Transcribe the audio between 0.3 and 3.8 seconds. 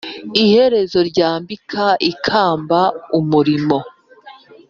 iherezo ryambika ikamba umurimo.